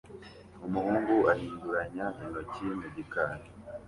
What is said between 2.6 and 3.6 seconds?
mu gikari